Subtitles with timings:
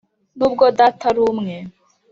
[0.37, 1.55] nubwo data ari umwe